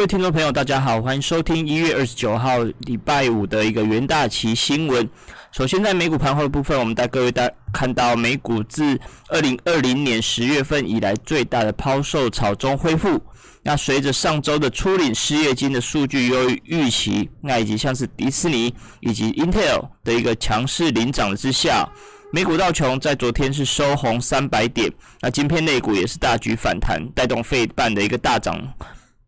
[0.00, 5.06] 各位听众朋友，大家好，欢迎收听一月二十九号礼拜五的一个元大旗新闻。
[5.52, 13.20] 首先，在美股盘后的部分，我们带各位大看到美股自二零二零年十月份以来最大的抛售潮中恢复。
[13.62, 21.86] 那随着上周的初领失业金的数据优于预期，那以及像是迪士尼以及 Intel 的一个强势领涨之下，
[22.32, 24.90] 美股道琼在昨天是收红三百点。
[25.20, 28.58] 那晶片类股也是大举反弹，带动费半的一个大涨。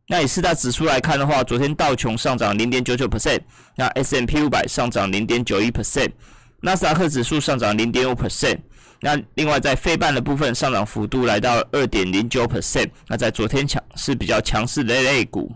[0.08, 3.40] 那以四大指数来看的话，昨天道琼上涨零点九九 percent，
[3.76, 6.10] 那 S M P 五百上涨零点九一 percent，
[6.60, 8.58] 纳斯达克指数上涨零点五 percent。
[9.00, 12.88] 那另外在费半的部分上涨幅度来到二点零九 percent。
[13.08, 15.50] 那在昨天强是比较强势的类股。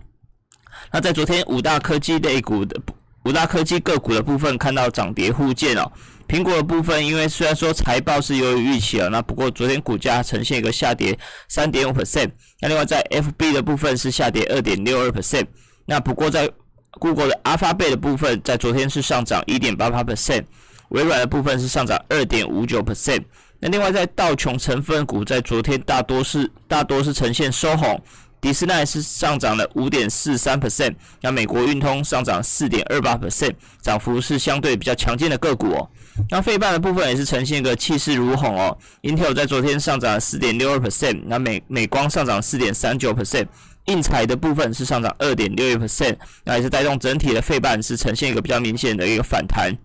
[0.90, 2.80] 那在昨天五大科技类股的
[3.24, 5.92] 五大科技个股的部分看到涨跌互见哦。
[6.28, 11.16] 苹果的部分，因为虽然说财报是优于预期了，那不过昨天股价呈现一个下跌
[11.48, 12.30] 三点五 percent。
[12.60, 15.46] 那另外在 FB 的部分是下跌二点六二 percent。
[15.84, 16.50] 那不过在
[16.92, 20.44] Google 的 Alphabet 的部分，在昨天是上涨一点八八 percent。
[20.90, 23.22] 微软的部分是上涨二点五九 percent。
[23.58, 28.00] 那另外在道琼成分股在昨天大多是大多是呈现收红。
[28.40, 35.90] 迪士尼是上涨了五点四三 percent，那美国运通上涨四点二八 percent，涨幅是相对比较强劲的个股哦。
[36.30, 38.76] 那费半的部分也是呈现一个气势如虹哦。
[39.02, 43.46] Intel 在昨天上涨四点六二 percent，那美美光上涨四点三九 percent，
[43.86, 49.76] 印彩的部分是上涨二点六一 percent，那也是带动整体的费半是呈现一个比较明显的一个反弹。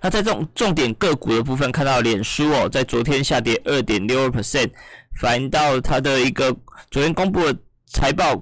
[0.00, 4.70] 那在这种重点个股的部分，看到脸书哦，在昨天下跌二点六二 percent。
[5.20, 6.54] 反映到它的一个
[6.92, 8.40] 昨天公布的财报，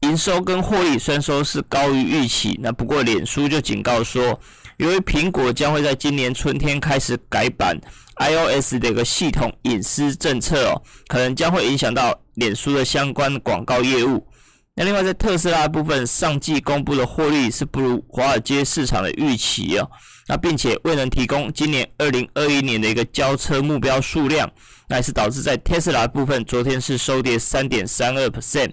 [0.00, 4.40] 营收跟获利虽然说是高于预期，那不过脸书就警告说，
[4.78, 7.78] 由于苹果将会在今年春天开始改版
[8.16, 14.26] iOS 的一个系统隐私政策哦，可能将会影响到脸书的相关广告业务。
[14.78, 19.90] 那另外在特斯拉部分，上季公布的获利是不如华尔街市场的预期哦，
[20.28, 24.48] 那并且未能提供今年二零二一年的一个交车目标数量，
[24.88, 28.70] 那也是导致在特斯拉部分昨天是收跌三点三二 percent。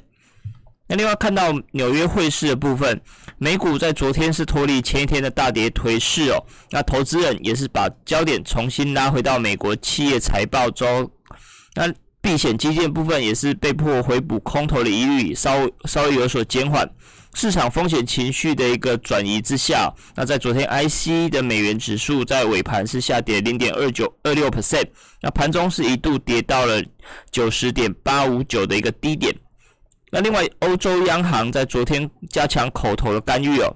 [0.87, 3.01] 那另外看到纽约汇市的部分，
[3.39, 6.37] 美股在昨天是脱离前一天的大跌颓势哦，
[6.69, 11.09] 那投资人也是把焦点重新拉回到美国企业财报中，
[11.73, 11.91] 那。
[12.25, 16.89] 避险基建部分也是被迫回补空头的疑虑，稍稍微有所减缓。
[17.35, 24.87] 市场风险情绪的一个转移之下，那在昨天 IC 的美元指数在尾盘是下跌零点二九二六 percent，
[25.21, 26.83] 那盘中是一度跌到了
[27.29, 29.31] 九十点八五九的一个低点。
[30.09, 33.71] 那另外，欧洲央行在昨天加强口头的干预哦，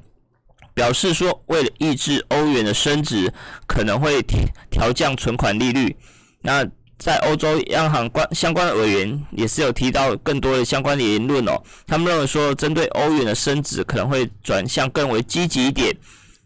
[0.73, 3.31] 表示说为了抑制欧元的升值，
[3.67, 4.23] 可能会
[4.71, 5.95] 调降存款利率。
[6.41, 6.65] 那
[6.99, 11.53] 在欧洲央行关相关的委员也是有提到更多的相关的言论哦，
[11.87, 15.95] 他们认为说针对欧元的升值可能会转向更为积极一点，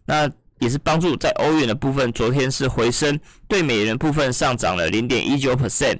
[0.06, 5.98] 那也是帮助在欧元的部分，昨天是回升，对美元部分上涨了零点一九 percent，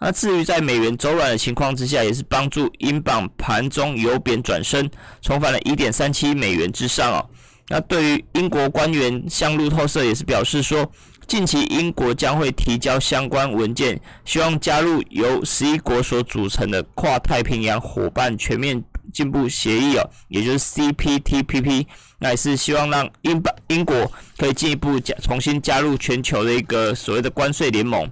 [0.00, 4.88] 那至于在美元走软的情况之下，也是帮助英镑盘中由贬转升，
[5.20, 7.28] 重返了一点三七美元之上哦。
[7.68, 10.88] 那对于英国官员向路透社也是表示说。
[11.30, 18.82] 近期，英国将会提交相关文件，希望加入由十一国所组成的跨太平洋伙伴全面
[19.12, 21.86] 进步协议哦，也就是 CPTPP，
[22.18, 28.10] 那也是希望让英英国可以进一步加重新加入全球的一个所谓的关税联盟。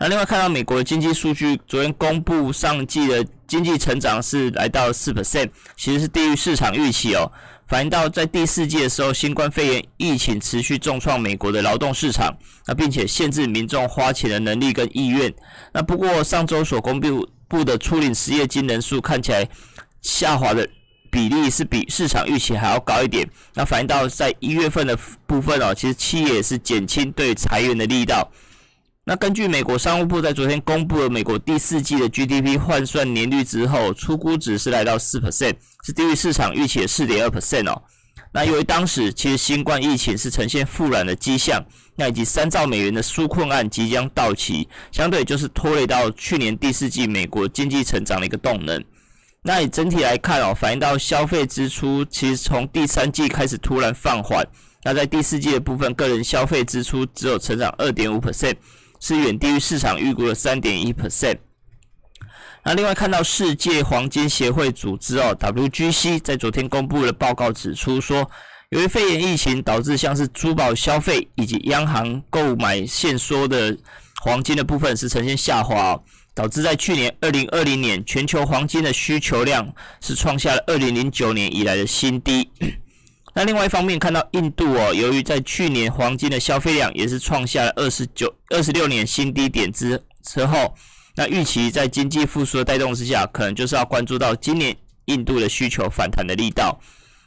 [0.00, 7.30] 那另外看到美国的经济数据，昨天公布上季的经济成长是来到四 percent，其实是低于市场预期哦。
[7.66, 12.32] 反映到在第四季的时候，新冠肺炎疫情持续重创美国的劳动市场，
[12.66, 15.34] 那并且限制民众花钱的能力跟意愿。
[15.72, 19.46] 那不过上周所公布布的初领失业金人数看起来
[20.00, 20.66] 下滑的
[21.10, 23.28] 比例是比市场预期还要高一点。
[23.52, 28.30] 那反映到在一月份的部分哦，其实企业是减轻对裁员的力道。
[29.08, 37.82] 那根据美国商务部在昨天公布了美国第四季的 GDP 换算年率之后，初估值是来到四 percent，是低于市场预期的四点二 percent 哦。
[38.34, 41.64] 那由于当时其实新冠疫情是呈现复燃的迹象，
[41.96, 48.84] 那以及三兆美元的纾困案即将到期，相对就是拖累到去年第四季美国经济成长的一个动能。
[49.40, 54.46] 那以整体来看哦，反映到消费支出其实从第三季开始突然放缓，
[54.84, 58.54] 那在第四季的部分，个人消费支出只有成长二点五 percent。
[59.00, 61.38] 是远低于市场预估的三点一 percent。
[62.64, 68.30] 那另外看到世界黄金协会组织哦，WGC 在昨天公布的报告指出说，
[68.70, 73.76] 由于肺炎疫情导致像是珠宝消费以及央行购买现缩的
[74.22, 75.98] 黄金的部分是呈现下滑。
[76.34, 79.68] 导致在去年二零二零年全球黄金的需求量
[80.00, 82.48] 是创下了二零零九年以来的新低。
[83.38, 90.74] 那另外一方面，看到印度哦，由于在去年黄金的消费量也是创下了二十九、二十六年新低点之之后，
[91.14, 96.76] 那预期在经济复苏的带动之下，可能就是要关注到今年印度的需求反弹的力道。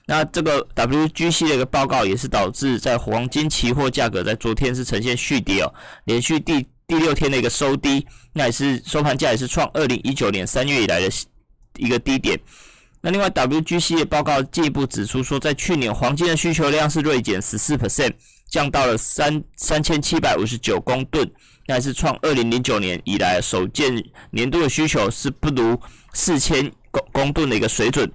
[0.06, 5.74] 那这个 WGC 的一个报告也是导致在黄金期货价格在昨天是呈现续跌哦，
[6.04, 11.10] 连续第第六天的一个收低，那也是收盘价也是创二零一九年三月以来的
[11.78, 12.38] 一个低点。
[13.04, 18.14] 那另外，WGC 的报告进一步指出说，在去年黄金的需求量是锐减十四 percent，
[18.48, 21.28] 降到了三三千七百五十九公吨，
[21.66, 23.92] 那是创二零零九年以来首见
[24.30, 25.80] 年度的需求是不如
[26.14, 28.08] 四千公公吨的一个水准。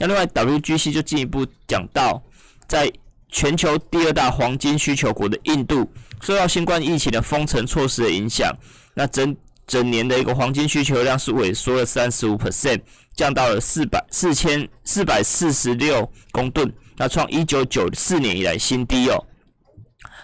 [0.00, 2.20] 那另外，WGC 就进一步讲到，
[2.66, 2.92] 在
[3.28, 5.88] 全球第二大黄金需求国的印度，
[6.20, 8.52] 受到新冠疫情的封城措施的影响，
[8.94, 9.36] 那整
[9.66, 12.80] 整年的一个黄金需求量是萎缩了三十五 percent。
[13.16, 19.24] 降到了四百四千四百四十六公吨，那创一九九四年以来新低哦。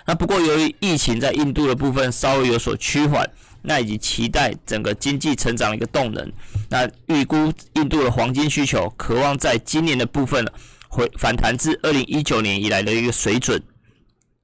[0.08, 3.24] 那不过由于疫情在印度的部分稍微有所趋缓，
[3.62, 6.32] 那以及期待整个经济成长的一个动能，
[6.68, 10.44] 那预估印度的黄金需求渴望在今年的部分
[10.88, 13.62] 回反弹至二零一九年以来的一个水准。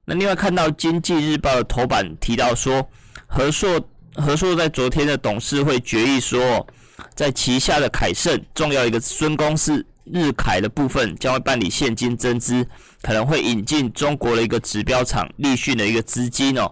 [0.05, 2.89] 那另外看到经济日报的头版提到说，
[3.27, 3.77] 和硕
[4.17, 6.67] 和硕在昨天的董事会决议说。
[7.13, 12.65] 在旗下的凯盛重要一个孙公司日凯的部分将会办理现金增资，
[13.03, 16.71] 可能会引进中国的一个指标厂立讯的一个资金哦。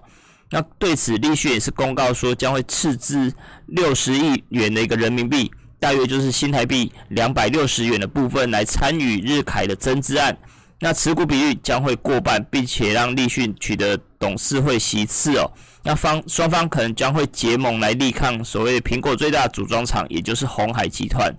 [0.50, 3.32] 那对此，立讯也是公告说将会斥资
[3.68, 10.36] 六十亿元的一个人民币，大约就是新台币两百六十元的部分来参与日凯的增资案。
[10.80, 15.50] 那持股比率将会过半，并且让立讯取得董事会席次哦。
[15.84, 21.34] 那方双方可能将会结盟来力抗所谓苹果最大组装厂，也就是红海集团。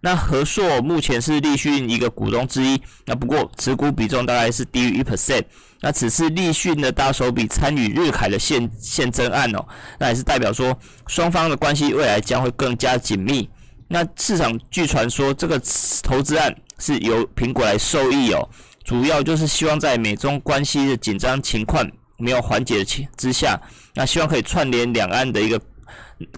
[0.00, 5.42] 那和硕目前是立讯一个股东之一，那不过持股比重大概是低于一 percent。
[5.80, 9.64] 那此次立讯的大手笔参与日凯的现现增案哦，
[9.98, 10.76] 那也是代表说
[11.06, 13.48] 双方的关系未来将会更加紧密。
[13.88, 15.60] 那市场据传说这个
[16.02, 18.48] 投资案是由苹果来受益哦，
[18.84, 21.86] 主要就是希望在美中关系的紧张情况。
[22.20, 23.56] 没有缓解的情之下，
[23.94, 25.60] 那希望可以串联两岸的一个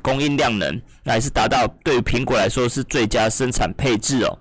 [0.03, 4.39] 供应量能，那还是达到对苹果来说是最佳生产配置哦。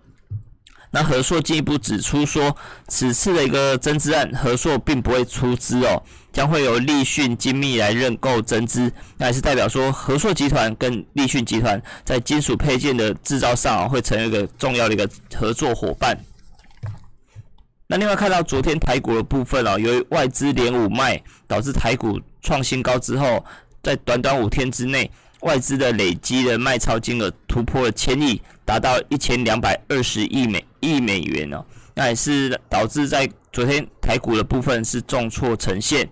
[0.92, 2.56] 那和硕进一步指出说，
[2.88, 6.02] 此次的一个增资案，和硕并不会出资哦，
[6.34, 16.18] 将会由立讯精密来认购增资，那也是代表说和硕集团跟立讯集团在金属配件的制造上啊，会成为一个重要的一个合作伙伴。
[17.86, 23.44] 那另外看到昨天台股的部分哦，由于外资连五卖，导致台股创新高之后，
[23.84, 25.10] 在短短五天之内，
[25.42, 31.66] 外资的累积的卖超金额突破了千亿，达到一千两百二十亿美亿美元哦。
[31.94, 36.10] 那也是导致在昨天台股的部分是重挫呈现。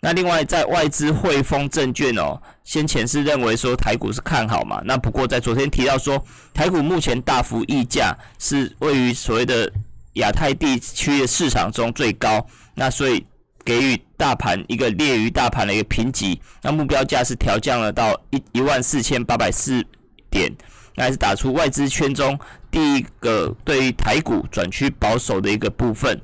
[0.00, 9.72] 那另外在外资汇丰证券哦，先前是认为说台股是看好嘛，那不过在昨天提到说台股目前大幅溢价是位于所谓的。
[10.16, 13.24] 亚太地区的市场中最高，那所以
[13.64, 19.84] 给予大盘一个劣于大盘的一个评级，那目标价是调降了到一一万四千八百四
[20.30, 20.48] 点，
[20.94, 22.38] 那还是打出外资圈中
[22.70, 26.20] 第一个对于台股转趋保守的一个部分。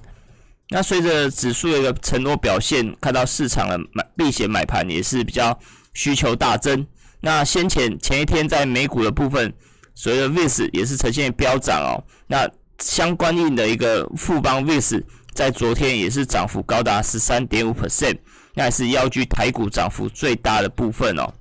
[0.69, 5.59] 那随着指数的一个承诺表现，看到市场的买避险买盘也是比较
[5.93, 6.87] 需求大增。
[7.21, 9.53] 那先前前一天在美股的部分，
[9.97, 12.49] 随着 VIX 也是呈现飙涨哦，那。
[12.81, 15.03] 相关应的一个富邦 VIX
[15.39, 18.19] 在昨天也是涨幅高达十三点五 percent，
[18.55, 21.33] 那也是腰居台股涨幅最大的部分哦。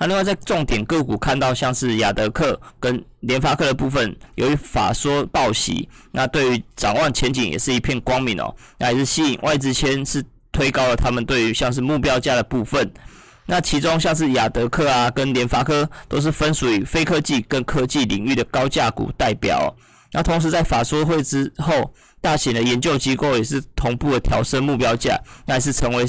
[0.00, 8.52] 那另外在重点个股看到像是亚德克跟联发科的部分，由于法说报喜，那对于展望前景也是一片光明哦。
[8.76, 12.92] 那也是吸引外资签是推高了他们对于像是目标价的部分。
[13.46, 19.72] 那其中像是亚德克啊跟联发科都是分属于非科技跟科技领域的高价股代表。
[20.10, 26.06] 那同时在法说会之后，大型的研究机构也是同步的调升目标价，那也是成为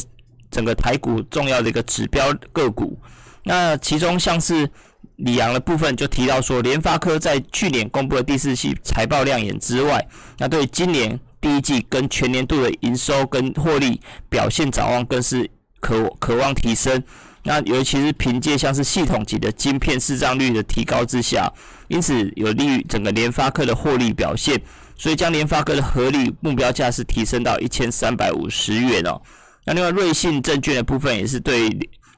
[0.49, 2.99] 整个台股重要的一个指标个股。
[3.43, 4.69] 那其中像是
[5.17, 10.05] 里昂的部分就提到说，联发科在去年公布的第四季财报亮眼之外，
[10.37, 13.99] 那对今年第一季跟全年度的营收跟获利
[14.29, 15.49] 表现展望更是
[15.79, 17.01] 可渴望提升。
[17.43, 21.51] 那尤其是凭借像是系统级的晶片市占率的提高之下，
[21.87, 24.61] 因此有利于整个联发科的获利表现，
[25.00, 29.20] 所以将联发科的合理目标价是提升到一千三百五十元哦。
[29.65, 31.70] 那另外瑞信证券的部分也是对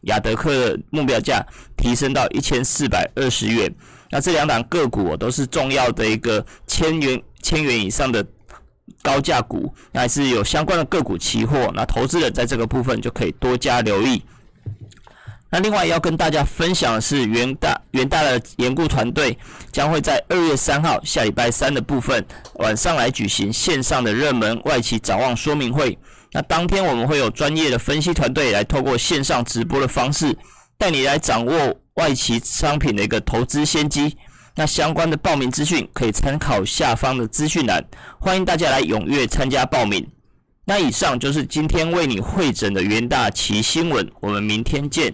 [0.02, 1.46] 亚德克的目标价
[1.78, 3.72] 提升到一千四百二十元。
[4.10, 8.26] 那这两档个股都是重要的一个千元千元以上的
[9.04, 14.22] 高价股，那还是有相关的个股期货，那投资人在这个部分就可以多加留意。
[15.54, 19.38] 那另外要跟大家分享的是，元大元大的研顾团队
[19.70, 25.98] 将会在二月三号下礼拜三的部分晚上来举行线上的热门外企展望说明会。
[26.32, 30.34] 那当天我们会有专业的分析团队来透过线上直播的方式，
[30.78, 34.16] 带你来掌握外企商品的一个投资先机。
[34.56, 37.84] 那相关的报名资讯可以参考下方的资讯栏，
[38.20, 40.08] 欢迎大家来踊跃参加报名。
[40.64, 45.14] 那以上就是今天为你会诊的元大旗新闻，我们明天见。